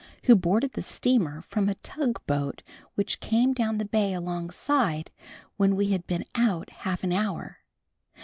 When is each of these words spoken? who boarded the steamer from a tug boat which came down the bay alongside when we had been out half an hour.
who 0.23 0.35
boarded 0.35 0.73
the 0.73 0.81
steamer 0.81 1.43
from 1.43 1.69
a 1.69 1.75
tug 1.75 2.25
boat 2.25 2.63
which 2.95 3.19
came 3.19 3.53
down 3.53 3.77
the 3.77 3.85
bay 3.85 4.13
alongside 4.13 5.11
when 5.57 5.75
we 5.75 5.91
had 5.91 6.07
been 6.07 6.25
out 6.35 6.71
half 6.71 7.03
an 7.03 7.11
hour. 7.13 7.59